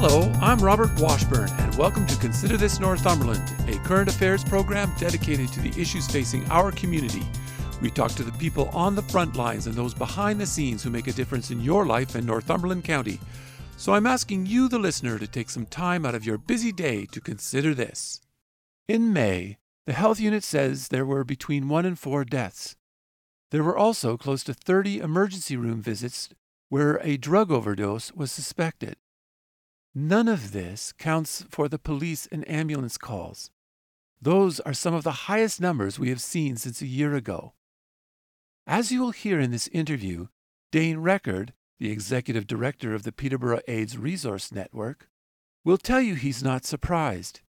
[0.00, 5.48] Hello, I'm Robert Washburn, and welcome to Consider This Northumberland, a current affairs program dedicated
[5.48, 7.24] to the issues facing our community.
[7.82, 10.90] We talk to the people on the front lines and those behind the scenes who
[10.90, 13.18] make a difference in your life in Northumberland County.
[13.76, 17.04] So I'm asking you, the listener, to take some time out of your busy day
[17.06, 18.20] to consider this.
[18.86, 22.76] In May, the health unit says there were between one and four deaths.
[23.50, 26.28] There were also close to 30 emergency room visits
[26.68, 28.94] where a drug overdose was suspected.
[29.94, 33.50] None of this counts for the police and ambulance calls.
[34.20, 37.54] Those are some of the highest numbers we have seen since a year ago.
[38.66, 40.28] As you will hear in this interview,
[40.70, 45.08] Dane Record, the executive director of the Peterborough AIDS Resource Network,
[45.64, 47.40] will tell you he's not surprised.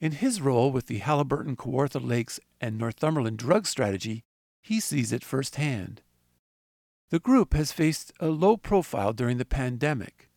[0.00, 4.22] In his role with the Haliburton Kawartha Lakes and Northumberland drug strategy,
[4.62, 6.02] he sees it firsthand.
[7.10, 10.27] The group has faced a low profile during the pandemic.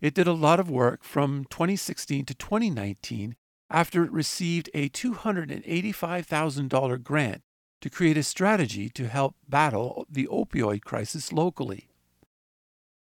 [0.00, 3.36] It did a lot of work from 2016 to 2019
[3.68, 7.42] after it received a $285,000 grant
[7.80, 11.88] to create a strategy to help battle the opioid crisis locally.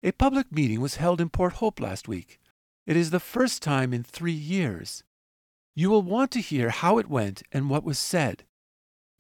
[0.03, 2.39] A public meeting was held in Port Hope last week.
[2.88, 5.03] It is the first time in three years.
[5.75, 8.43] You will want to hear how it went and what was said.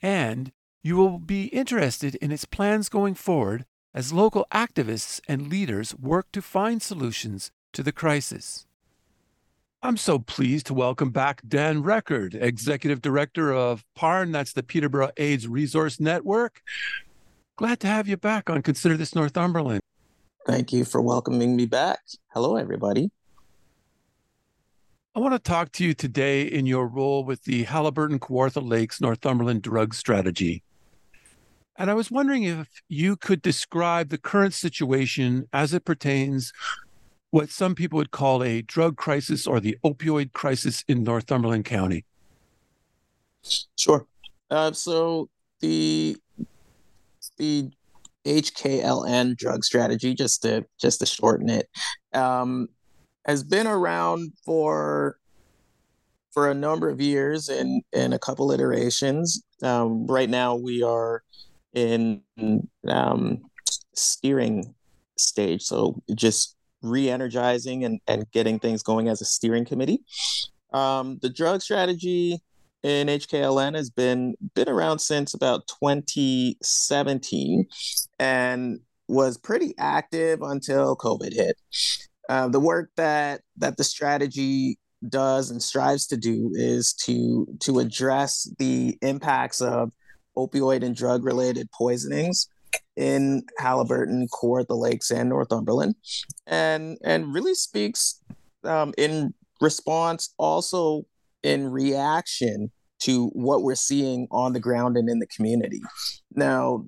[0.01, 0.51] And
[0.83, 6.31] you will be interested in its plans going forward as local activists and leaders work
[6.31, 8.65] to find solutions to the crisis.
[9.83, 15.11] I'm so pleased to welcome back Dan Record, Executive Director of PARN, that's the Peterborough
[15.17, 16.61] AIDS Resource Network.
[17.55, 19.81] Glad to have you back on Consider This Northumberland.
[20.45, 21.99] Thank you for welcoming me back.
[22.33, 23.11] Hello, everybody.
[25.13, 29.01] I want to talk to you today in your role with the Haliburton Kawartha Lakes
[29.01, 30.63] Northumberland Drug Strategy.
[31.81, 36.53] And I was wondering if you could describe the current situation as it pertains
[37.31, 42.05] what some people would call a drug crisis or the opioid crisis in Northumberland County.
[43.75, 44.05] Sure.
[44.51, 45.27] Uh, so
[45.59, 46.17] the
[47.37, 47.71] the
[48.25, 51.67] HKLN drug strategy, just to just to shorten it,
[52.13, 52.67] um,
[53.25, 55.17] has been around for
[56.29, 59.43] for a number of years in in a couple iterations.
[59.63, 61.23] Um, right now, we are
[61.73, 62.21] in
[62.87, 63.41] um,
[63.95, 64.75] steering
[65.17, 65.63] stage.
[65.63, 70.03] So just re-energizing and, and getting things going as a steering committee.
[70.73, 72.41] Um, the drug strategy
[72.83, 77.67] in HKLN has been been around since about 2017
[78.19, 81.57] and was pretty active until COVID hit.
[82.29, 84.77] Uh, the work that that the strategy
[85.09, 89.91] does and strives to do is to to address the impacts of
[90.37, 92.47] opioid and drug related poisonings
[92.95, 95.95] in Halliburton, Haliburton, the Lakes, and Northumberland,
[96.47, 98.21] and and really speaks
[98.63, 101.03] um, in response, also
[101.43, 105.81] in reaction to what we're seeing on the ground and in the community.
[106.35, 106.85] Now,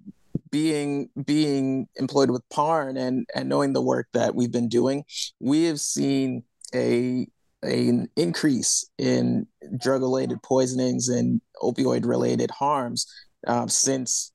[0.52, 5.04] being being employed with Parn and and knowing the work that we've been doing,
[5.40, 6.44] we have seen
[6.74, 7.28] a
[7.64, 9.48] an increase in
[9.80, 13.08] drug related poisonings and opioid related harms
[13.48, 14.31] um, since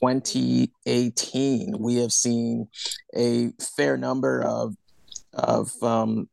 [0.00, 2.68] 2018, we have seen
[3.16, 4.74] a fair number of
[5.32, 6.28] of um,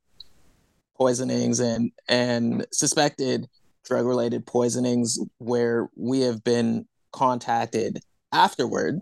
[0.97, 3.47] poisonings and and suspected
[3.83, 7.99] drug related poisonings where we have been contacted
[8.31, 8.99] afterward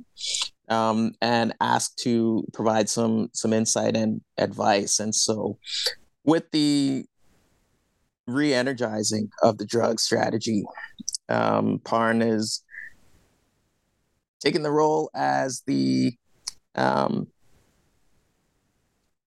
[0.70, 5.00] um, and asked to provide some some insight and advice.
[5.00, 5.58] And so,
[6.24, 7.06] with the
[8.28, 10.64] re-energizing of the drug strategy,
[11.28, 12.64] um, Parn is
[14.40, 16.14] taking the role as the
[16.76, 17.28] um,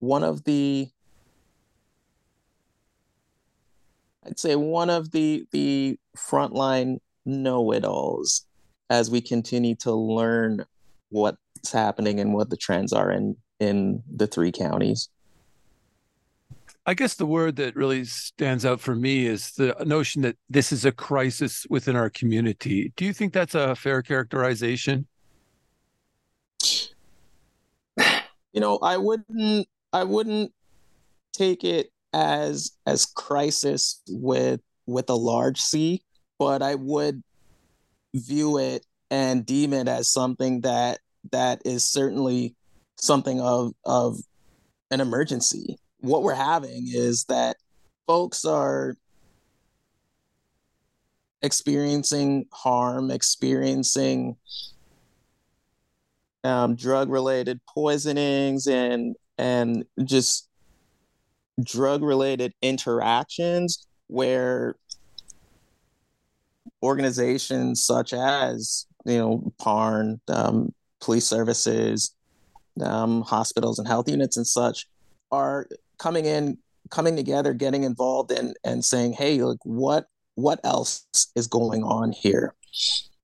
[0.01, 0.89] one of the
[4.25, 8.47] I'd say one of the the frontline know-it-alls
[8.91, 10.65] as we continue to learn
[11.11, 15.09] what's happening and what the trends are in in the three counties.
[16.85, 20.73] I guess the word that really stands out for me is the notion that this
[20.73, 22.93] is a crisis within our community.
[22.97, 25.07] Do you think that's a fair characterization?
[28.53, 30.53] You know, I wouldn't I wouldn't
[31.33, 36.03] take it as as crisis with with a large C,
[36.39, 37.23] but I would
[38.15, 40.99] view it and deem it as something that
[41.31, 42.55] that is certainly
[42.97, 44.19] something of of
[44.91, 45.79] an emergency.
[46.03, 47.57] What we're having is that
[48.07, 48.97] folks are
[51.43, 54.37] experiencing harm, experiencing
[56.45, 60.49] um, drug related poisonings and and just
[61.63, 64.75] drug related interactions where
[66.83, 72.15] organizations such as you know PARN, um, police services,
[72.81, 74.89] um, hospitals and health units and such
[75.31, 75.67] are
[76.03, 76.59] coming in,
[76.91, 81.07] coming together, getting involved and and saying, hey, like what what else
[81.37, 82.55] is going on here?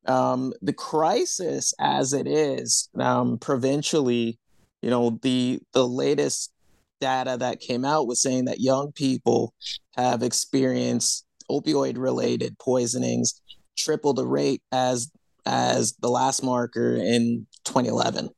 [0.07, 4.39] Um, the crisis as it is um, provincially,
[4.81, 6.53] you know, the the latest
[7.01, 9.55] data that came out was saying that young people
[9.97, 13.41] have experienced opioid related poisonings
[13.77, 15.11] triple the rate as
[15.47, 18.29] as the last marker in 2011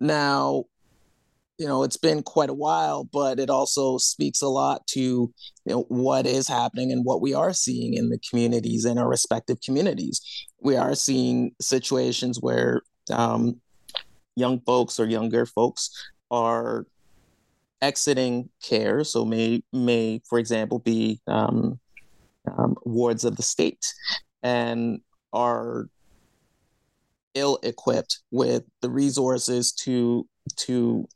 [0.00, 0.64] now
[1.62, 5.32] you know it's been quite a while but it also speaks a lot to you
[5.64, 9.60] know what is happening and what we are seeing in the communities in our respective
[9.64, 10.20] communities.
[10.60, 12.82] We are seeing situations where
[13.12, 13.60] um,
[14.34, 15.90] young folks or younger folks
[16.32, 16.84] are
[17.80, 21.78] exiting care so may may for example be um,
[22.50, 23.86] um, wards of the state
[24.42, 25.00] and
[25.32, 25.86] are
[27.34, 30.26] ill equipped with the resources to
[30.56, 31.06] to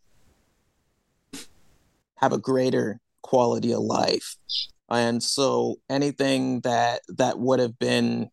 [2.16, 4.36] have a greater quality of life.
[4.88, 8.30] And so anything that that would have been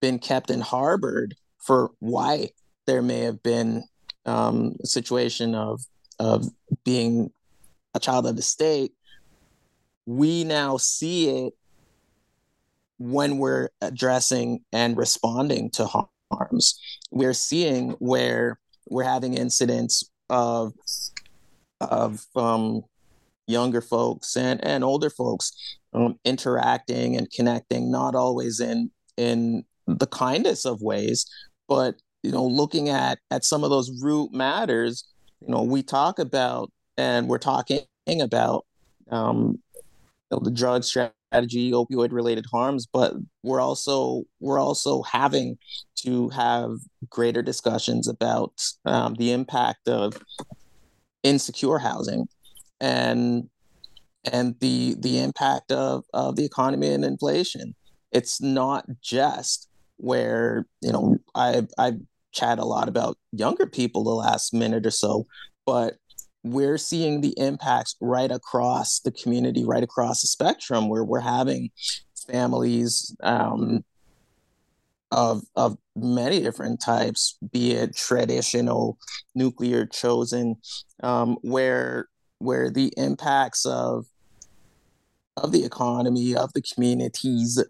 [0.00, 2.50] been kept and harbored for why
[2.86, 3.84] there may have been
[4.26, 5.80] um, a situation of
[6.18, 6.46] of
[6.84, 7.32] being
[7.94, 8.92] a child of the state
[10.06, 11.54] we now see it
[12.98, 16.80] when we're addressing and responding to harms.
[17.10, 18.58] We're seeing where
[18.88, 20.72] we're having incidents of
[21.80, 22.84] of um,
[23.52, 30.06] younger folks and and older folks um, interacting and connecting not always in in the
[30.06, 31.26] kindest of ways
[31.68, 35.04] but you know looking at at some of those root matters
[35.40, 37.84] you know we talk about and we're talking
[38.20, 38.64] about
[39.10, 39.82] um, you
[40.30, 45.58] know, the drug strategy opioid related harms but we're also we're also having
[45.96, 46.72] to have
[47.10, 48.52] greater discussions about
[48.84, 50.20] um, the impact of
[51.22, 52.26] insecure housing
[52.82, 53.48] and
[54.30, 57.74] and the the impact of of the economy and inflation.
[58.10, 62.00] It's not just where you know I've I've
[62.32, 65.26] chat a lot about younger people the last minute or so,
[65.64, 65.94] but
[66.42, 71.70] we're seeing the impacts right across the community, right across the spectrum, where we're having
[72.26, 73.84] families um,
[75.12, 78.98] of of many different types, be it traditional,
[79.36, 80.56] nuclear chosen,
[81.02, 82.08] um, where
[82.42, 84.06] where the impacts of
[85.36, 87.62] of the economy, of the communities,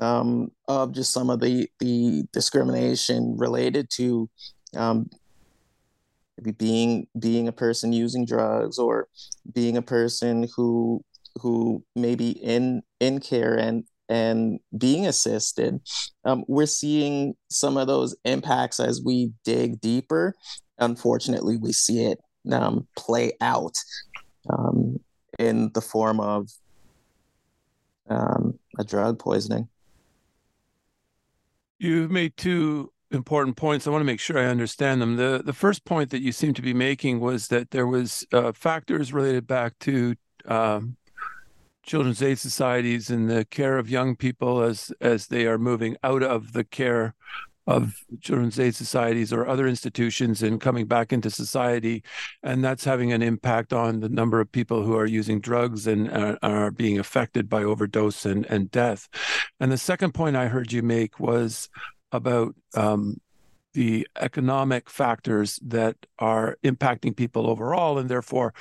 [0.00, 4.28] um, of just some of the the discrimination related to
[4.76, 5.08] um,
[6.58, 9.08] being being a person using drugs or
[9.52, 11.02] being a person who
[11.40, 15.80] who maybe in in care and and being assisted,
[16.24, 20.34] um, we're seeing some of those impacts as we dig deeper.
[20.78, 22.20] Unfortunately, we see it
[22.52, 23.74] um, play out
[24.50, 25.00] um,
[25.38, 26.50] in the form of
[28.08, 29.68] um, a drug poisoning.
[31.78, 33.86] You've made two important points.
[33.86, 35.16] I want to make sure I understand them.
[35.16, 38.52] The the first point that you seem to be making was that there was uh,
[38.52, 40.14] factors related back to
[40.46, 40.96] um,
[41.82, 46.22] children's aid societies and the care of young people as as they are moving out
[46.22, 47.14] of the care
[47.66, 52.02] of children's aid societies or other institutions and coming back into society
[52.42, 56.10] and that's having an impact on the number of people who are using drugs and
[56.10, 59.08] uh, are being affected by overdose and, and death
[59.60, 61.68] and the second point i heard you make was
[62.12, 63.20] about um,
[63.74, 68.54] the economic factors that are impacting people overall and therefore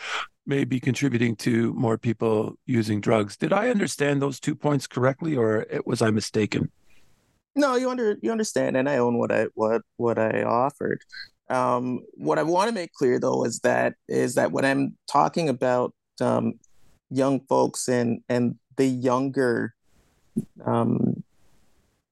[0.46, 3.38] may be contributing to more people using drugs.
[3.38, 6.72] Did I understand those two points correctly, or was I mistaken?
[7.56, 11.02] No, you under you understand, and I own what I what what I offered.
[11.50, 15.48] Um, what I want to make clear though is that is that when I'm talking
[15.48, 16.54] about um,
[17.10, 19.74] young folks and and the younger
[20.66, 21.24] um,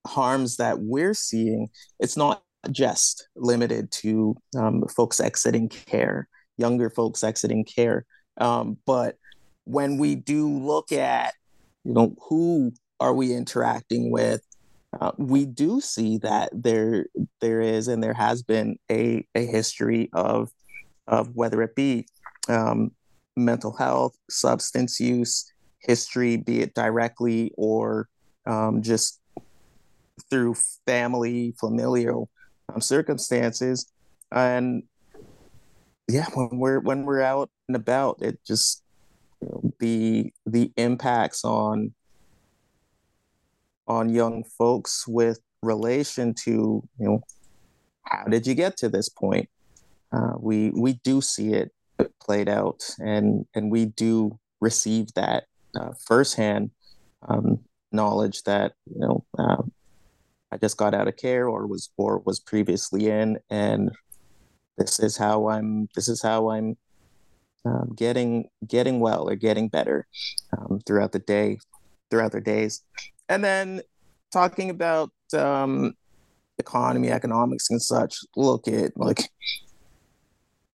[0.07, 1.69] harms that we're seeing,
[1.99, 8.05] it's not just limited to um, folks exiting care, younger folks exiting care.
[8.37, 9.17] Um, but
[9.65, 11.33] when we do look at,
[11.83, 14.41] you know, who are we interacting with,
[14.99, 17.07] uh, we do see that there
[17.41, 20.51] there is and there has been a, a history of
[21.07, 22.05] of whether it be
[22.47, 22.91] um,
[23.35, 28.07] mental health, substance use history, be it directly or
[28.45, 29.19] um, just
[30.29, 32.29] through family, familial
[32.69, 33.91] um, circumstances,
[34.31, 34.83] and
[36.07, 38.83] yeah, when we're when we're out and about, it just
[39.41, 41.93] you know, the the impacts on
[43.87, 46.51] on young folks with relation to
[46.99, 47.21] you know
[48.03, 49.49] how did you get to this point?
[50.11, 51.71] Uh, we we do see it
[52.21, 56.71] played out and and we do receive that uh, firsthand
[57.27, 57.59] um,
[57.91, 59.71] knowledge that you know um,
[60.51, 63.91] I just got out of care or was or was previously in and
[64.77, 66.77] this is how I'm this is how I'm
[67.65, 70.05] um, getting getting well or getting better
[70.55, 71.57] um, throughout the day
[72.11, 72.83] throughout their days
[73.29, 73.81] and then
[74.31, 75.93] talking about um,
[76.57, 79.29] economy economics and such look at like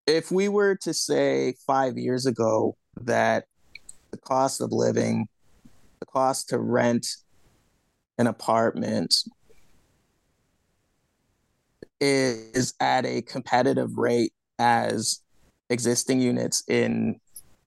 [0.07, 3.45] if we were to say five years ago that
[4.11, 5.29] the cost of living
[6.01, 7.07] the cost to rent
[8.19, 9.15] an apartment
[12.01, 15.21] is at a competitive rate as
[15.71, 17.19] existing units in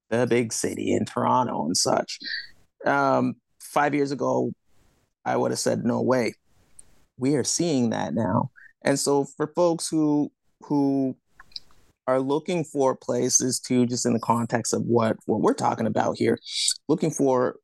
[0.09, 2.19] the big city in Toronto and such.
[2.85, 4.51] Um, five years ago,
[5.29, 6.33] I would have said no way.
[7.19, 8.49] We are seeing that now,
[8.81, 10.31] and so for folks who
[10.63, 11.15] who
[12.07, 16.17] are looking for places to just in the context of what what we're talking about
[16.17, 16.39] here,
[16.87, 17.57] looking for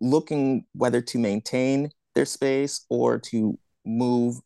[0.00, 4.40] looking whether to maintain their space or to move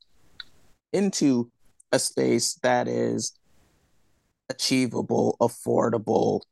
[0.93, 1.51] into
[1.93, 3.39] a space that is
[4.51, 6.43] achievable, affordable,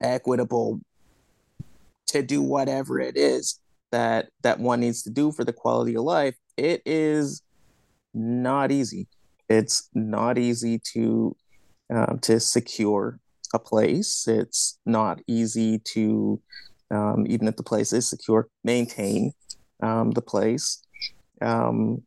[0.00, 0.80] equitable
[2.06, 3.58] to do whatever it is
[3.92, 7.42] that that one needs to do for the quality of life it is
[8.14, 9.08] not easy.
[9.48, 11.36] It's not easy to
[11.92, 13.18] um, to secure
[13.54, 14.26] a place.
[14.26, 16.40] It's not easy to
[16.90, 19.32] um, even if the place is secure maintain
[19.82, 20.82] um, the place.
[21.40, 22.02] Um,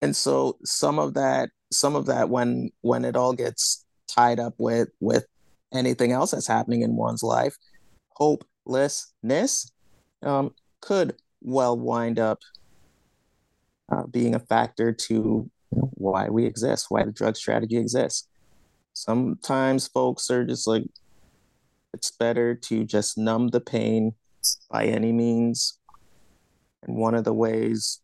[0.00, 4.54] and so some of that some of that when when it all gets tied up
[4.58, 5.26] with with
[5.72, 7.56] anything else that's happening in one's life
[8.10, 9.72] hopelessness
[10.24, 12.40] um, could well wind up
[13.92, 18.28] uh, being a factor to you know, why we exist why the drug strategy exists
[18.92, 20.84] sometimes folks are just like
[21.92, 24.14] it's better to just numb the pain
[24.70, 25.78] by any means
[26.82, 28.00] and one of the ways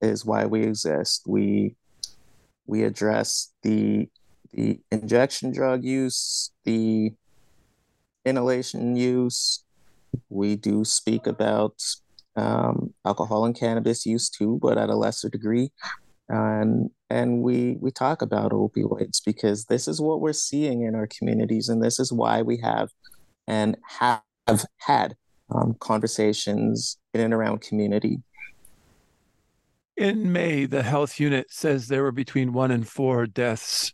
[0.00, 1.22] is why we exist.
[1.26, 1.76] We
[2.66, 4.08] we address the
[4.52, 7.12] the injection drug use, the
[8.24, 9.64] inhalation use.
[10.28, 11.82] We do speak about
[12.36, 15.72] um, alcohol and cannabis use too, but at a lesser degree.
[16.28, 21.08] And and we we talk about opioids because this is what we're seeing in our
[21.08, 22.90] communities, and this is why we have
[23.48, 24.22] and have
[24.78, 25.16] had
[25.52, 28.22] um, conversations in and around community
[30.00, 33.92] in May, the health unit says there were between one and four deaths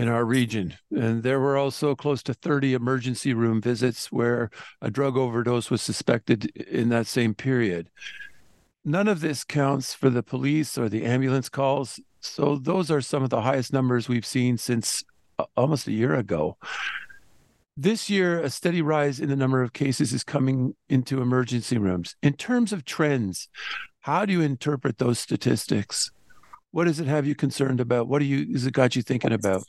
[0.00, 0.74] in our region.
[0.90, 5.82] And there were also close to 30 emergency room visits where a drug overdose was
[5.82, 7.90] suspected in that same period.
[8.82, 12.00] None of this counts for the police or the ambulance calls.
[12.20, 15.04] So those are some of the highest numbers we've seen since
[15.38, 16.56] uh, almost a year ago.
[17.76, 22.16] This year, a steady rise in the number of cases is coming into emergency rooms.
[22.22, 23.48] In terms of trends,
[24.00, 26.10] how do you interpret those statistics?
[26.70, 28.08] What does it have you concerned about?
[28.08, 29.62] What do you is it got you thinking about?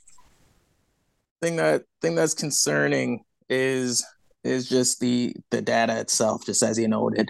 [1.41, 4.05] Thing that thing that's concerning is
[4.43, 7.29] is just the the data itself, just as you noted.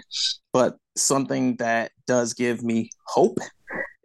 [0.52, 3.38] But something that does give me hope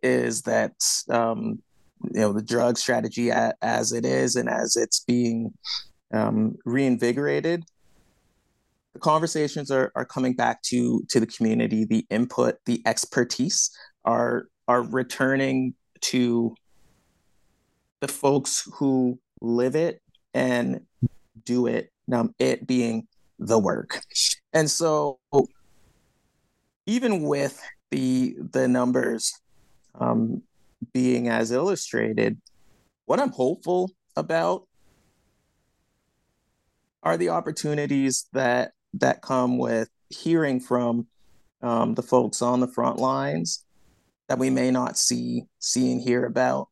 [0.01, 0.73] is that
[1.09, 1.61] um,
[2.13, 5.53] you know the drug strategy as it is and as it's being
[6.13, 7.63] um, reinvigorated
[8.93, 13.71] the conversations are, are coming back to to the community the input the expertise
[14.05, 16.55] are are returning to
[17.99, 20.01] the folks who live it
[20.33, 20.81] and
[21.43, 23.07] do it um, it being
[23.39, 24.01] the work.
[24.53, 25.19] And so
[26.87, 29.39] even with the the numbers
[29.95, 30.41] um,
[30.93, 32.39] being as illustrated
[33.05, 34.67] what i'm hopeful about
[37.03, 41.07] are the opportunities that that come with hearing from
[41.61, 43.65] um, the folks on the front lines
[44.27, 46.67] that we may not see see and hear about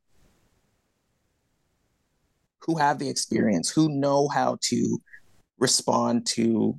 [2.66, 5.00] who have the experience who know how to
[5.58, 6.78] respond to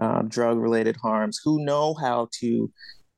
[0.00, 2.70] uh, drug related harms, who know how to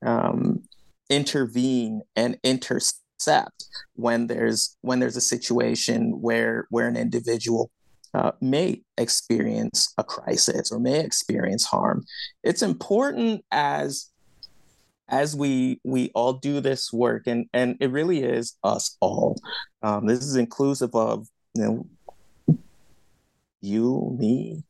[0.05, 0.61] um,
[1.09, 3.65] intervene and intercept
[3.95, 7.71] when there's when there's a situation where where an individual
[8.13, 12.03] uh, may experience a crisis or may experience harm.
[12.43, 14.11] It's important as
[15.09, 19.39] as we we all do this work, and and it really is us all.
[19.81, 21.27] Um, this is inclusive of
[21.59, 21.89] you
[23.61, 24.63] you, me,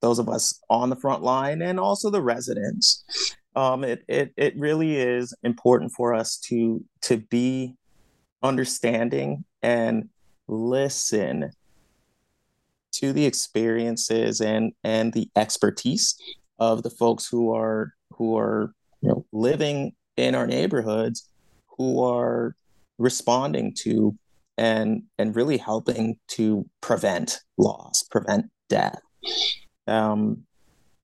[0.00, 3.04] those of us on the front line, and also the residents.
[3.56, 7.74] Um, it it it really is important for us to to be
[8.42, 10.08] understanding and
[10.46, 11.50] listen
[12.92, 16.16] to the experiences and and the expertise
[16.58, 21.28] of the folks who are who are you know living in our neighborhoods
[21.66, 22.54] who are
[22.98, 24.16] responding to
[24.58, 29.00] and and really helping to prevent loss prevent death.
[29.86, 30.44] Um,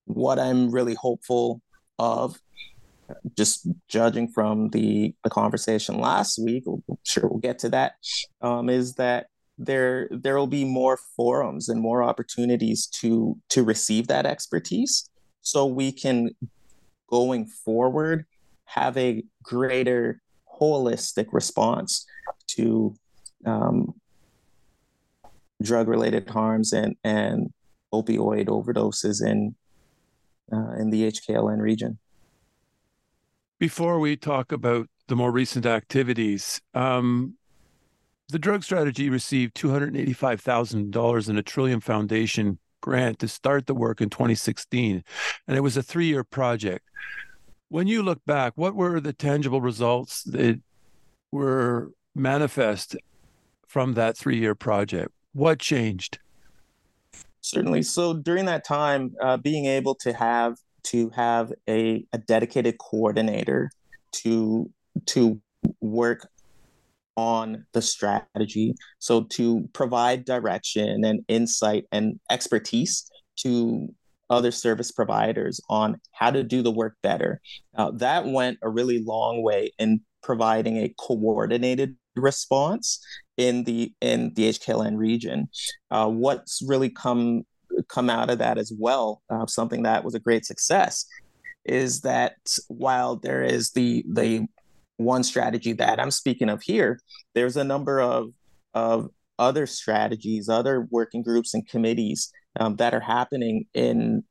[0.07, 1.63] what i'm really hopeful
[1.99, 2.39] of
[3.37, 7.95] just judging from the the conversation last week I'm sure we'll get to that
[8.41, 9.27] um, is that
[9.59, 15.09] there there will be more forums and more opportunities to to receive that expertise.
[15.43, 16.31] So we can
[17.09, 18.25] going forward
[18.65, 20.21] have a greater
[20.61, 22.07] holistic response
[22.49, 22.95] to
[23.47, 23.95] um,
[25.63, 27.53] drug related harms and and
[27.93, 29.55] opioid overdoses in
[30.53, 31.99] uh, in the HKLN region.
[33.59, 37.35] Before we talk about the more recent activities, um,
[38.29, 44.11] the drug strategy received $285,000 in a Trillium Foundation grant to start the work in
[44.11, 45.05] 2016,
[45.47, 46.85] and it was a three year project.
[47.69, 50.61] When you look back, what were the tangible results that
[51.33, 52.97] were manifest
[53.75, 55.11] from that three year project?
[55.33, 56.21] What changed?
[57.41, 57.83] Certainly.
[57.83, 60.55] So during that time, uh, being able to have
[60.85, 63.73] to have a, a dedicated coordinator
[64.23, 64.71] to
[65.07, 65.41] to
[65.81, 66.29] work
[67.17, 68.77] on the strategy.
[69.01, 73.93] So to provide direction and insight and expertise to
[74.31, 77.41] other service providers on how to do the work better.
[77.77, 83.05] Uh, that went a really long way in providing a coordinated response
[83.37, 85.49] in the in the HKLN region.
[85.91, 87.45] Uh, what's really come
[87.89, 91.07] come out of that as well, uh, something that was a great success,
[91.65, 92.37] is that
[92.69, 94.47] while there is the the
[94.97, 97.01] one strategy that I'm speaking of here,
[97.35, 98.31] there's a number of
[98.75, 104.25] of other strategies, other working groups and committees um, that are happening in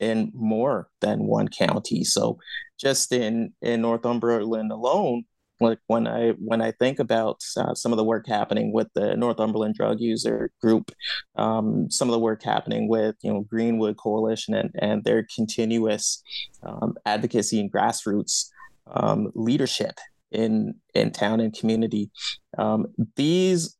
[0.00, 2.04] in more than one county.
[2.04, 2.38] So
[2.78, 5.24] just in in Northumberland alone,
[5.60, 9.16] like when I when I think about uh, some of the work happening with the
[9.16, 10.92] Northumberland Drug User Group,
[11.36, 16.22] um, some of the work happening with you know Greenwood Coalition and and their continuous
[16.62, 18.50] um, advocacy and grassroots
[18.86, 19.98] um, leadership
[20.30, 22.10] in in town and community.
[22.56, 23.76] Um, these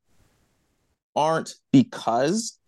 [1.15, 2.59] aren't because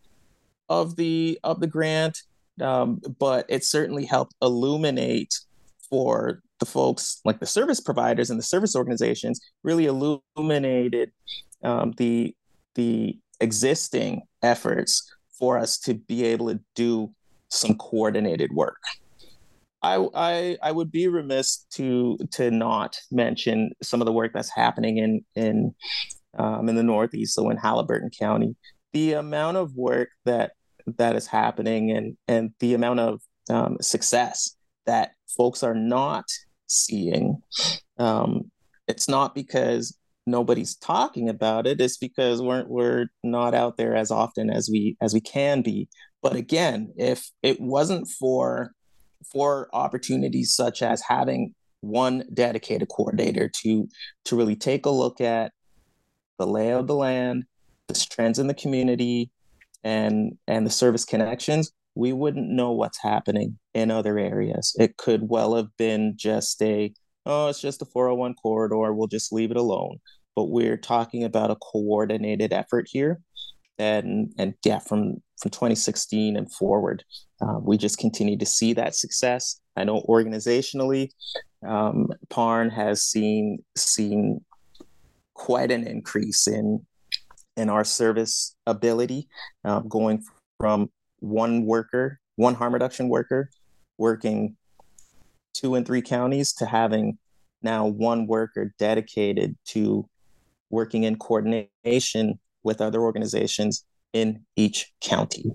[0.70, 2.20] of the of the grant,
[2.62, 5.34] um, but it certainly helped illuminate
[5.90, 11.12] for the folks like the service providers and the service organizations really illuminated
[11.64, 12.34] um, the
[12.76, 17.12] the existing efforts for us to be able to do
[17.50, 18.78] some coordinated work.
[19.82, 24.54] I, I I would be remiss to to not mention some of the work that's
[24.56, 25.74] happening in in
[26.38, 28.56] um, in the Northeast, so in Haliburton County.
[28.94, 30.52] The amount of work that
[30.86, 36.26] that is happening and and the amount of um, success that folks are not
[36.72, 37.42] seeing.
[37.98, 38.52] Um,
[38.88, 41.82] it's not because nobody's talking about it.
[41.82, 45.88] It's because we're we're not out there as often as we as we can be.
[46.22, 48.74] But again, if it wasn't for
[49.32, 53.88] for opportunities such as having one dedicated coordinator to
[54.26, 55.52] to really take a look at
[56.38, 57.46] the lay of the land,
[57.88, 59.32] the trends in the community,
[59.84, 64.76] and and the service connections, we wouldn't know what's happening in other areas.
[64.80, 66.92] It could well have been just a
[67.28, 70.00] oh, it's just a 401 corridor, we'll just leave it alone.
[70.36, 73.22] But we're talking about a coordinated effort here.
[73.78, 77.04] And and yeah, from from 2016 and forward,
[77.40, 79.62] uh, we just continue to see that success.
[79.78, 81.10] I know organizationally,
[81.64, 84.44] um, Parn has seen seen
[85.36, 86.84] quite an increase in
[87.58, 89.28] in our service ability,
[89.66, 90.24] uh, going
[90.60, 90.90] from
[91.22, 93.50] one worker, one harm reduction worker,
[93.98, 94.58] working
[95.54, 97.18] two and three counties to having
[97.62, 100.08] now one worker dedicated to
[100.70, 105.46] working in coordination with other organizations in each county.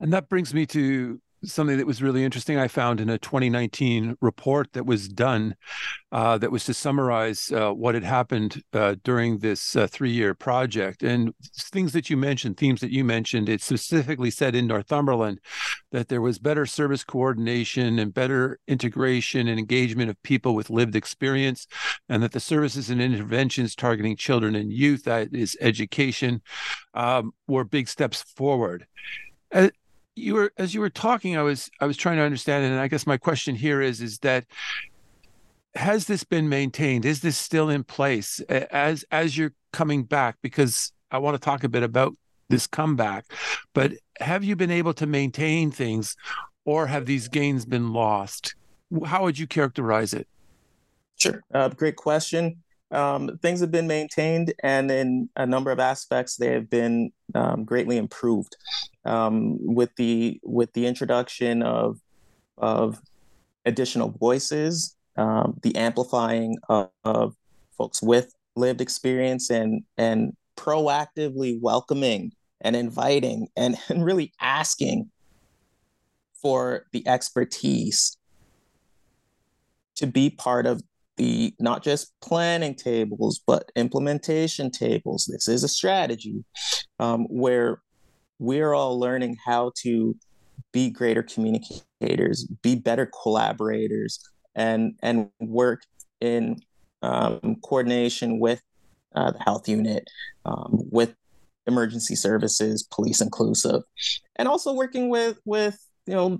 [0.00, 4.16] And that brings me to something that was really interesting I found in a 2019
[4.20, 5.56] report that was done
[6.12, 10.34] uh, that was to summarize uh, what had happened uh, during this uh, three year
[10.34, 11.02] project.
[11.02, 15.40] And things that you mentioned, themes that you mentioned, it specifically said in Northumberland
[15.92, 20.96] that there was better service coordination and better integration and engagement of people with lived
[20.96, 21.66] experience,
[22.08, 26.42] and that the services and interventions targeting children and youth, that is education,
[26.94, 28.86] um, were big steps forward.
[30.16, 32.78] You were as you were talking i was i was trying to understand it and
[32.78, 34.44] i guess my question here is is that
[35.74, 37.04] has this been maintained?
[37.04, 40.36] Is this still in place as as you're coming back?
[40.42, 42.14] Because i want to talk a bit about
[42.48, 43.24] this comeback
[43.72, 46.16] but have you been able to maintain things
[46.64, 48.54] or have these gains been lost?
[49.04, 50.28] How would you characterize it?
[51.16, 51.42] Sure.
[51.52, 56.52] Uh, great question um, things have been maintained, and in a number of aspects, they
[56.52, 58.56] have been um, greatly improved.
[59.04, 61.98] Um, with the with the introduction of
[62.56, 63.00] of
[63.64, 67.34] additional voices, um, the amplifying of, of
[67.76, 75.10] folks with lived experience, and and proactively welcoming and inviting and, and really asking
[76.34, 78.16] for the expertise
[79.96, 80.82] to be part of
[81.16, 85.28] the not just planning tables but implementation tables.
[85.30, 86.44] This is a strategy
[86.98, 87.82] um, where
[88.38, 90.16] we're all learning how to
[90.72, 94.18] be greater communicators be better collaborators
[94.54, 95.82] and and work
[96.20, 96.60] in
[97.02, 98.60] um, coordination with
[99.14, 100.08] uh, the health unit
[100.44, 101.14] um, with
[101.66, 103.82] emergency services police inclusive
[104.36, 106.38] and also working with with you know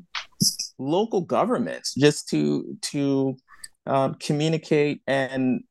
[0.79, 3.37] local governments just to to
[3.87, 5.65] um, communicate and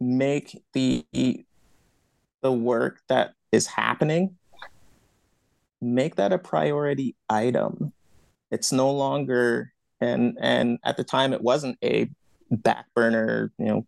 [0.00, 1.04] make the
[2.42, 4.36] the work that is happening
[5.84, 7.92] make that a priority item.
[8.50, 12.10] It's no longer and and at the time it wasn't a
[12.50, 13.86] back burner you know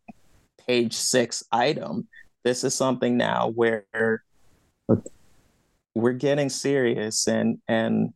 [0.67, 2.09] page six item.
[2.45, 4.23] This is something now where
[5.95, 8.13] we're getting serious and and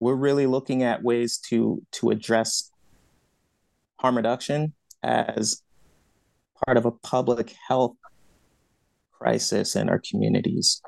[0.00, 2.70] we're really looking at ways to to address
[4.04, 5.62] harm reduction as
[6.66, 7.96] part of a public health
[9.10, 10.82] crisis in our communities.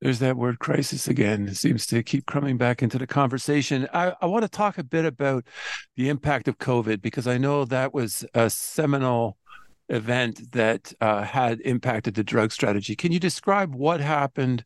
[0.00, 1.48] There's that word crisis again.
[1.48, 3.88] It seems to keep coming back into the conversation.
[3.92, 5.44] I, I want to talk a bit about
[5.96, 9.36] the impact of COVID because I know that was a seminal
[9.88, 12.94] event that uh, had impacted the drug strategy.
[12.94, 14.62] Can you describe what happened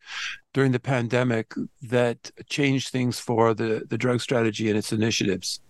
[0.52, 5.60] during the pandemic that changed things for the, the drug strategy and its initiatives?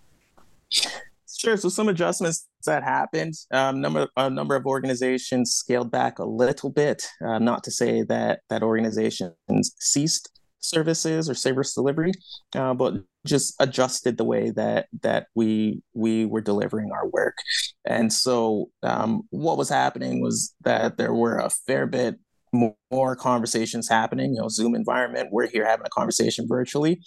[1.40, 1.57] Sure.
[1.57, 3.33] So some adjustments that happened.
[3.50, 7.09] Um, number a number of organizations scaled back a little bit.
[7.24, 9.33] Uh, not to say that that organizations
[9.79, 12.12] ceased services or service delivery,
[12.55, 12.92] uh, but
[13.26, 17.38] just adjusted the way that that we we were delivering our work.
[17.87, 22.16] And so um, what was happening was that there were a fair bit
[22.53, 24.35] more conversations happening.
[24.35, 25.31] You know, Zoom environment.
[25.33, 27.00] We're here having a conversation virtually.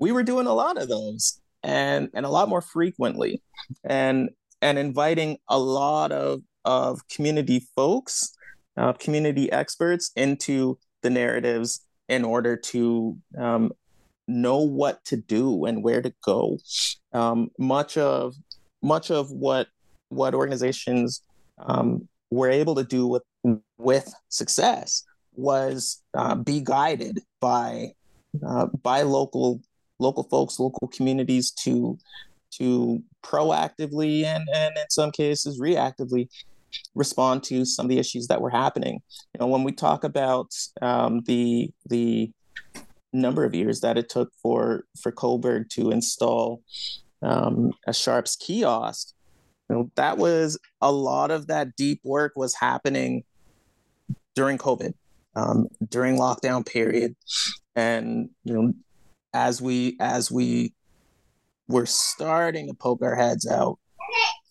[0.00, 3.42] We were doing a lot of those and and a lot more frequently
[3.84, 8.34] and and inviting a lot of of community folks
[8.76, 13.72] uh, community experts into the narratives in order to um,
[14.28, 16.58] know what to do and where to go.
[17.12, 18.34] Um, much of
[18.82, 19.68] much of what
[20.08, 21.22] what organizations
[21.58, 23.22] um, were able to do with
[23.78, 27.92] with success was uh, be guided by
[28.46, 29.60] uh, by local
[30.02, 31.98] local folks, local communities to
[32.58, 36.28] to proactively and and in some cases reactively
[36.94, 39.00] respond to some of the issues that were happening.
[39.34, 42.30] You know, when we talk about um, the the
[43.12, 46.62] number of years that it took for for Cobourg to install
[47.22, 49.12] um, a Sharps kiosk,
[49.68, 53.24] you know, that was a lot of that deep work was happening
[54.34, 54.94] during COVID,
[55.36, 57.14] um, during lockdown period,
[57.76, 58.72] and you know
[59.34, 60.74] as we as we
[61.68, 63.78] were starting to poke our heads out,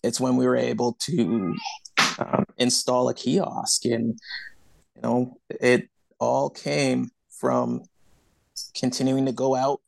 [0.02, 1.54] it's when we were able to
[2.18, 4.18] um, install a kiosk, and
[4.96, 7.82] you know it all came from
[8.74, 9.80] continuing to go out,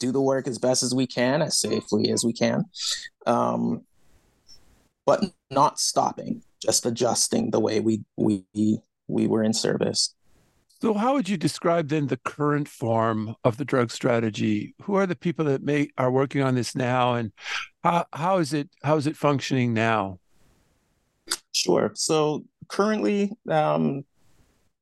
[0.00, 2.64] do the work as best as we can, as safely as we can,
[3.26, 3.82] um,
[5.06, 8.44] but not stopping, just adjusting the way we we
[9.08, 10.14] we were in service.
[10.82, 14.74] So, how would you describe then the current form of the drug strategy?
[14.82, 17.30] Who are the people that may are working on this now, and
[17.84, 20.18] how how is it how is it functioning now?
[21.52, 21.92] Sure.
[21.94, 24.04] So currently, um,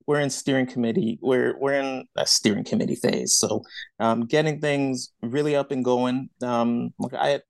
[0.07, 1.19] we're in steering committee.
[1.21, 3.35] We're we're in a steering committee phase.
[3.35, 3.61] So
[3.99, 6.31] um, getting things really up and going.
[6.41, 7.41] Um, like I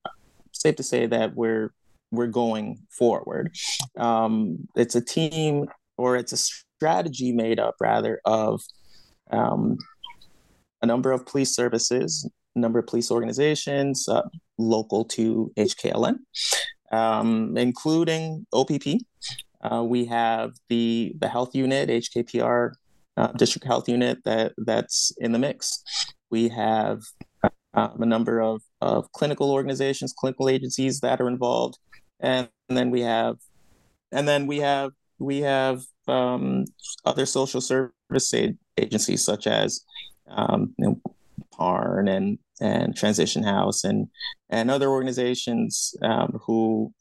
[0.51, 1.71] safe to say that we're
[2.11, 3.55] we're going forward.
[3.95, 8.59] Um, it's a team or it's a strategy made up rather of
[9.29, 9.77] um,
[10.81, 16.15] a number of police services, a number of police organizations uh, local to HKLN,
[16.91, 18.87] um, including OPP.
[19.61, 22.71] Uh, we have the the health unit, HKPR
[23.15, 25.83] uh, district health unit that that's in the mix.
[26.31, 27.01] We have
[27.75, 31.77] um, a number of, of clinical organizations, clinical agencies that are involved,
[32.19, 33.37] and, and then we have,
[34.11, 36.65] and then we have we have um,
[37.05, 38.33] other social service
[38.77, 39.81] agencies such as
[40.27, 41.01] um, you know,
[41.53, 44.07] PARN and and Transition House and
[44.49, 46.93] and other organizations um, who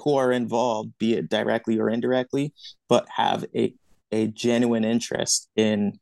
[0.00, 2.52] who are involved, be it directly or indirectly,
[2.88, 3.74] but have a
[4.12, 5.98] a genuine interest in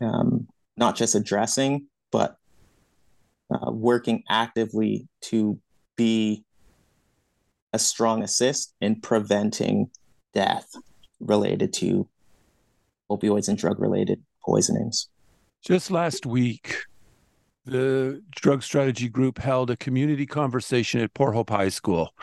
[0.00, 0.46] um,
[0.76, 2.36] not just addressing but
[3.50, 5.58] uh, working actively to
[5.96, 6.44] be
[7.72, 9.90] a strong assist in preventing
[10.34, 10.74] death
[11.20, 12.08] related to
[13.10, 15.08] opioids and drug related poisonings.
[15.62, 16.76] Just last week,
[17.64, 22.14] the drug strategy group held a community conversation at Port Hope High School.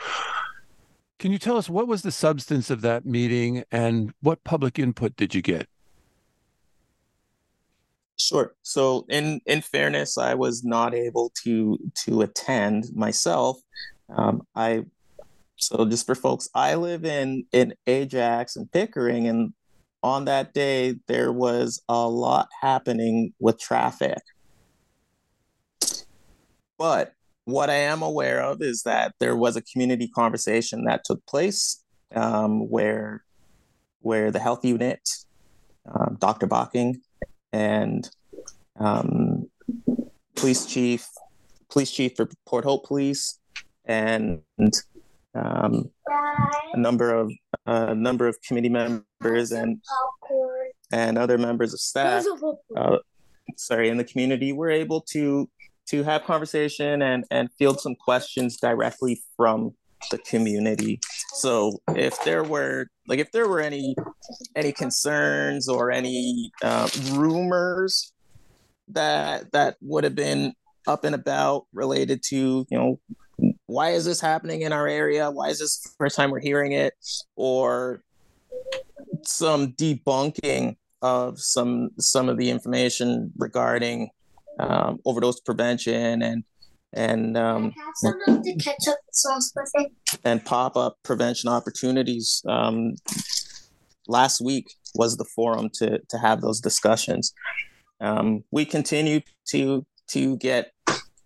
[1.18, 5.16] Can you tell us what was the substance of that meeting and what public input
[5.16, 5.68] did you get?
[8.18, 8.54] Sure.
[8.62, 13.60] So in in fairness, I was not able to to attend myself.
[14.08, 14.84] Um, I
[15.56, 19.52] so just for folks, I live in in Ajax and Pickering, and
[20.02, 24.18] on that day there was a lot happening with traffic.
[26.78, 27.14] But
[27.44, 31.82] what I am aware of is that there was a community conversation that took place
[32.14, 33.24] um, where
[34.00, 35.00] where the health unit,
[35.92, 36.46] um, Dr.
[36.46, 36.96] Bocking,
[37.52, 38.08] and
[38.78, 39.48] um,
[40.36, 41.08] police chief,
[41.70, 43.38] police chief for Port Hope Police,
[43.84, 44.42] and
[45.36, 45.90] um,
[46.72, 47.30] a number of
[47.66, 49.80] a number of committee members and
[50.92, 52.24] and other members of staff.
[52.76, 52.98] Uh,
[53.56, 55.48] sorry, in the community, were able to
[55.88, 59.74] to have conversation and and field some questions directly from
[60.10, 61.00] the community.
[61.34, 63.96] So if there were like if there were any
[64.54, 68.12] any concerns or any uh, rumors
[68.88, 70.54] that that would have been
[70.86, 73.00] up and about related to you know
[73.66, 76.72] why is this happening in our area why is this the first time we're hearing
[76.72, 76.94] it
[77.34, 78.02] or
[79.22, 84.10] some debunking of some some of the information regarding
[84.58, 86.44] um, overdose prevention and
[86.92, 87.72] and um,
[90.24, 92.42] and pop up prevention opportunities.
[92.48, 92.94] Um,
[94.08, 97.34] last week was the forum to to have those discussions.
[98.00, 100.72] Um, we continue to to get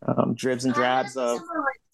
[0.06, 1.40] um, dribs and drabs of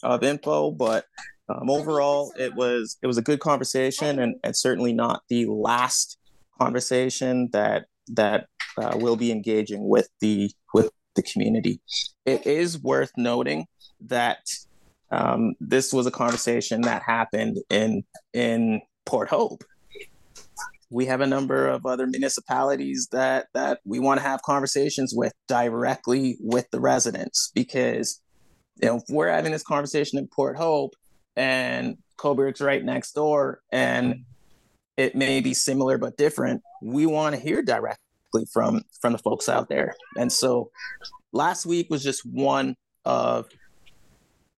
[0.02, 1.04] of info, but
[1.48, 6.18] um, overall, it was it was a good conversation, and, and certainly not the last
[6.60, 8.46] conversation that that
[8.78, 11.80] uh, will be engaging with the with the community.
[12.24, 13.66] It is worth noting
[14.00, 14.38] that
[15.10, 19.62] um, this was a conversation that happened in in Port Hope.
[20.90, 25.32] We have a number of other municipalities that that we want to have conversations with
[25.46, 28.20] directly with the residents because
[28.80, 30.94] you know if we're having this conversation in Port Hope
[31.36, 34.24] and Cobourg's right next door and
[34.96, 39.48] it may be similar but different, we want to hear directly from from the folks
[39.48, 39.94] out there.
[40.18, 40.70] And so
[41.32, 43.46] last week was just one of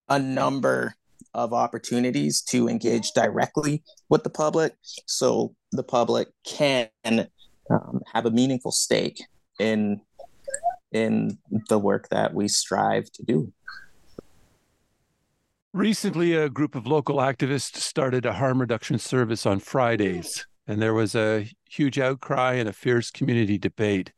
[0.09, 0.95] a number
[1.35, 4.75] of opportunities to engage directly with the public
[5.07, 6.89] so the public can
[7.71, 9.23] um, have a meaningful stake
[9.61, 10.01] in
[10.93, 13.53] in the work that we strive to do
[15.79, 20.93] recently a group of local activists started a harm reduction service on fridays and there
[20.93, 24.13] was a huge outcry and a fierce community debate.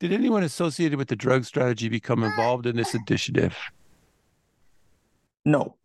[0.00, 3.56] Did anyone associated with the drug strategy become involved in this initiative?
[5.44, 5.76] No.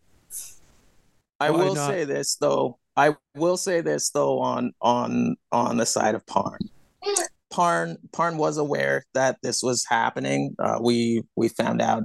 [1.40, 1.88] I Why will not?
[1.88, 2.80] say this though.
[2.98, 6.60] I will say this though on on on the side of Parn.
[7.52, 10.56] Parn Parn was aware that this was happening.
[10.60, 12.04] Uh, we we found out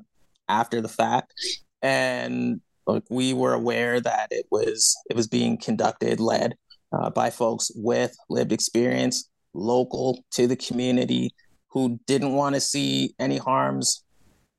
[0.49, 1.35] after the fact,
[1.83, 6.55] and look, we were aware that it was it was being conducted, led
[6.93, 11.35] uh, by folks with lived experience, local to the community,
[11.71, 14.05] who didn't want to see any harms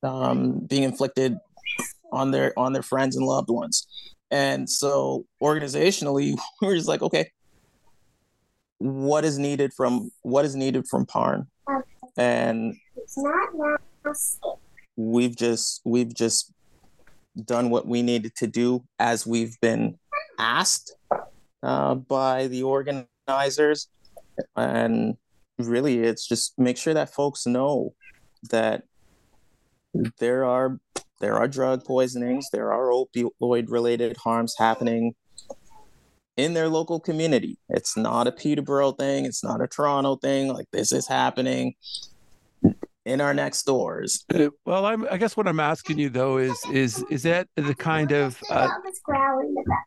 [0.04, 1.38] um, being inflicted
[2.12, 3.88] on their on their friends and loved ones.
[4.30, 7.32] And so organizationally, we are just like, okay,
[8.80, 11.48] what is needed from what is needed from Parn,
[12.18, 12.76] and
[14.96, 16.54] we've just we've just
[17.46, 19.98] done what we needed to do as we've been
[20.40, 20.96] asked
[21.64, 23.88] uh, by the organizers,
[24.56, 25.18] and
[25.58, 27.94] really, it's just make sure that folks know
[28.52, 28.84] that
[30.20, 30.80] there are
[31.20, 35.16] there are drug poisonings, there are opioid related harms happening
[36.36, 37.58] in their local community.
[37.70, 40.54] It's not a Peterborough thing, it's not a Toronto thing.
[40.54, 41.74] Like this is happening
[43.08, 44.26] in our next doors.
[44.66, 48.12] Well, I'm, I guess what I'm asking you though is is is that the kind
[48.12, 48.68] of uh,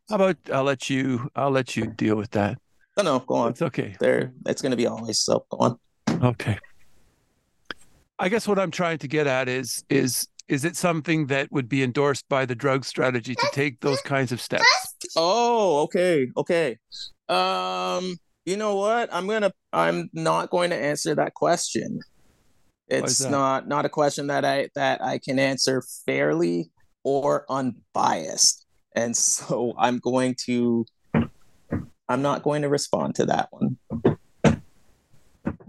[0.08, 2.58] how about I'll let you I'll let you deal with that.
[2.96, 3.50] No, no, go on.
[3.50, 3.94] It's okay.
[4.00, 5.44] There, it's going to be always so.
[5.50, 5.78] Go on.
[6.22, 6.58] Okay.
[8.18, 11.68] I guess what I'm trying to get at is is is it something that would
[11.68, 14.66] be endorsed by the drug strategy to take those kinds of steps?
[15.14, 16.78] Oh, okay, okay.
[17.28, 19.12] Um, you know what?
[19.12, 19.52] I'm gonna.
[19.72, 22.00] I'm not going to answer that question.
[22.90, 26.70] It's not not a question that I that I can answer fairly
[27.04, 30.86] or unbiased, and so I'm going to.
[32.08, 33.78] I'm not going to respond to that one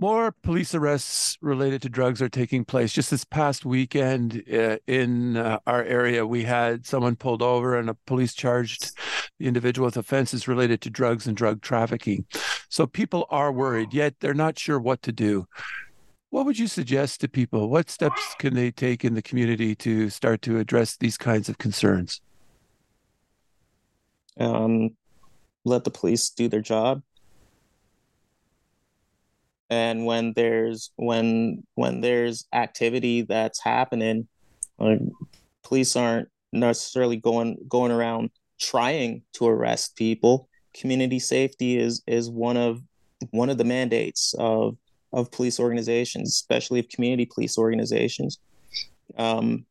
[0.02, 2.92] more police arrests related to drugs are taking place.
[2.92, 7.88] Just this past weekend uh, in uh, our area, we had someone pulled over and
[7.88, 8.94] a police charged
[9.38, 12.26] the individual with offenses related to drugs and drug trafficking.
[12.68, 15.46] So people are worried, yet they're not sure what to do.
[16.32, 17.70] What would you suggest to people?
[17.70, 21.60] What steps can they take in the community to start to address these kinds of
[21.60, 22.22] concerns?
[24.40, 24.96] Um,
[25.66, 27.04] let the police do their job
[29.72, 34.28] and when there's when when there's activity that's happening
[35.64, 42.58] police aren't necessarily going going around trying to arrest people community safety is is one
[42.58, 42.82] of
[43.32, 44.76] one of the mandates of
[45.14, 48.40] of police organizations especially of community police organizations
[49.18, 49.66] um,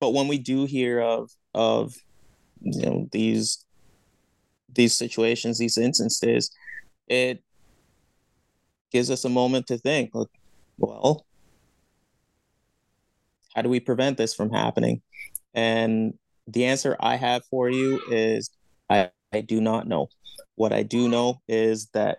[0.00, 1.94] but when we do hear of of
[2.60, 3.64] you know these
[4.74, 6.50] these situations these instances
[7.08, 7.42] it
[8.92, 10.28] gives us a moment to think like,
[10.78, 11.24] well,
[13.54, 15.02] how do we prevent this from happening?
[15.54, 16.14] And
[16.46, 18.50] the answer I have for you is
[18.88, 20.08] I, I do not know.
[20.54, 22.18] What I do know is that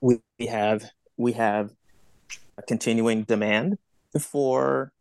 [0.00, 0.84] we have
[1.16, 1.70] we have
[2.58, 3.78] a continuing demand
[4.20, 4.92] for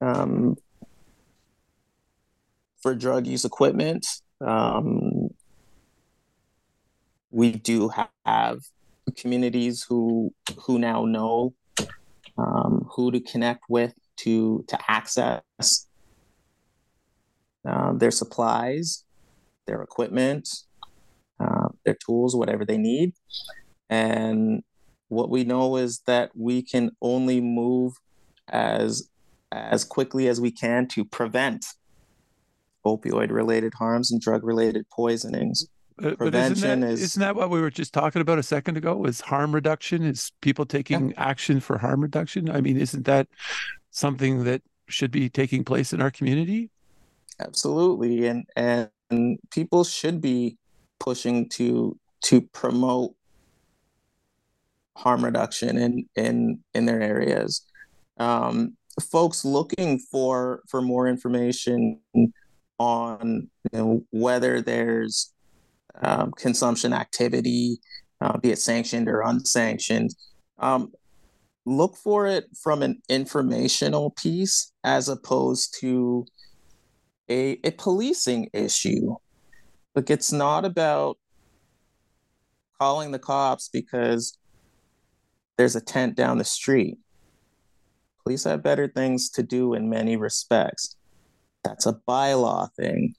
[0.00, 0.56] um,
[2.82, 4.06] for drug use equipment.
[4.40, 5.28] Um,
[7.30, 7.90] we do
[8.24, 8.60] have
[9.16, 11.54] communities who who now know
[12.38, 15.42] um, who to connect with to to access
[17.66, 19.04] uh, their supplies,
[19.66, 20.48] their equipment,
[21.40, 23.12] uh, their tools, whatever they need.
[23.88, 24.62] And
[25.08, 27.94] what we know is that we can only move
[28.48, 29.08] as
[29.52, 31.66] as quickly as we can to prevent
[32.84, 35.66] opioid related harms and drug related poisonings.
[36.02, 38.76] Uh, but isn't that, is isn't that what we were just talking about a second
[38.76, 39.04] ago?
[39.04, 40.02] Is harm reduction?
[40.02, 41.14] Is people taking yeah.
[41.16, 42.50] action for harm reduction?
[42.50, 43.28] I mean, isn't that
[43.90, 46.70] something that should be taking place in our community?
[47.40, 50.58] Absolutely, and and people should be
[50.98, 53.14] pushing to to promote
[54.96, 57.64] harm reduction in in in their areas.
[58.18, 62.00] Um, folks looking for for more information
[62.78, 65.32] on you know, whether there's
[66.02, 67.80] um, consumption activity,
[68.20, 70.14] uh, be it sanctioned or unsanctioned.
[70.58, 70.92] Um,
[71.64, 76.26] look for it from an informational piece as opposed to
[77.28, 79.16] a, a policing issue.
[79.94, 81.18] Like it's not about
[82.78, 84.36] calling the cops because
[85.56, 86.98] there's a tent down the street.
[88.22, 90.96] Police have better things to do in many respects.
[91.64, 93.14] That's a bylaw thing.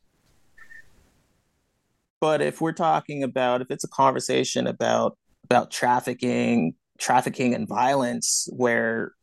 [2.19, 8.49] But if we're talking about if it's a conversation about about trafficking, trafficking and violence,
[8.51, 9.13] where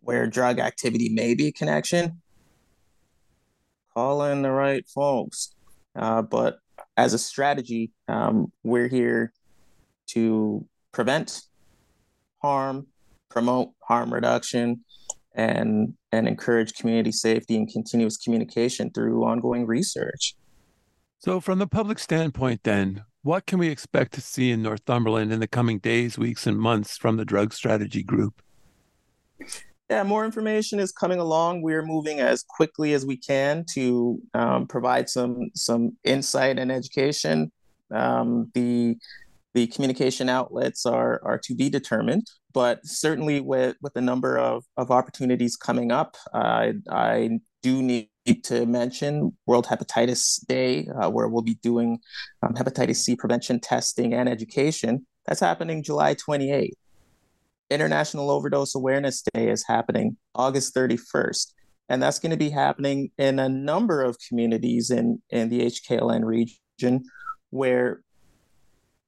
[0.00, 2.20] where drug activity may be a connection,
[3.94, 5.54] call in the right folks.
[5.94, 6.58] Uh, but
[6.96, 9.32] as a strategy, um, we're here
[10.08, 11.42] to prevent
[12.42, 12.86] harm,
[13.28, 14.84] promote harm reduction,
[15.34, 20.34] and and encourage community safety and continuous communication through ongoing research.
[21.18, 25.40] So, from the public standpoint, then, what can we expect to see in Northumberland in
[25.40, 28.42] the coming days, weeks, and months from the Drug Strategy Group?
[29.90, 31.62] Yeah, more information is coming along.
[31.62, 37.50] We're moving as quickly as we can to um, provide some some insight and education.
[37.90, 38.96] Um, the
[39.54, 44.64] the communication outlets are are to be determined, but certainly with with the number of
[44.76, 48.08] of opportunities coming up, uh, I do need
[48.44, 51.98] to mention World Hepatitis Day, uh, where we'll be doing
[52.42, 55.06] um, hepatitis C prevention testing and education.
[55.26, 56.72] That's happening July 28th.
[57.70, 61.52] International Overdose Awareness Day is happening August 31st.
[61.88, 66.24] And that's going to be happening in a number of communities in, in the HKLN
[66.24, 67.04] region
[67.50, 68.02] where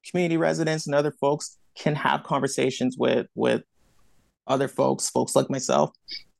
[0.09, 3.63] community residents and other folks can have conversations with, with
[4.47, 5.91] other folks, folks like myself,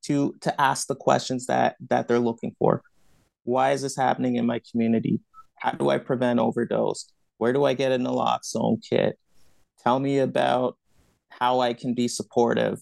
[0.03, 2.81] to, to ask the questions that, that they're looking for.
[3.43, 5.19] Why is this happening in my community?
[5.55, 7.09] How do I prevent overdose?
[7.37, 9.17] Where do I get an naloxone kit?
[9.83, 10.77] Tell me about
[11.29, 12.81] how I can be supportive.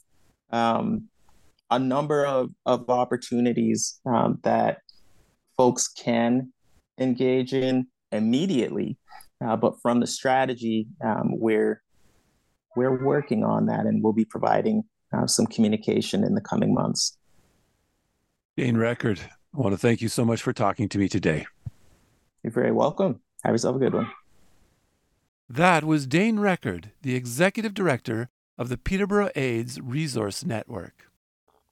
[0.52, 1.08] Um,
[1.70, 4.80] a number of, of opportunities um, that
[5.56, 6.52] folks can
[7.00, 8.98] engage in immediately,
[9.44, 11.82] uh, but from the strategy, um, we're
[12.76, 14.84] we're working on that, and we'll be providing
[15.14, 17.18] uh, some communication in the coming months.
[18.56, 19.20] Dane Record,
[19.54, 21.46] I want to thank you so much for talking to me today.
[22.44, 23.20] You're very welcome.
[23.44, 24.10] Have yourself a good one.
[25.50, 31.10] That was Dane Record, the executive director of the Peterborough AIDS Resource Network.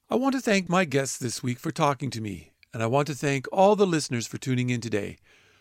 [0.10, 3.08] I want to thank my guests this week for talking to me, and I want
[3.08, 5.18] to thank all the listeners for tuning in today.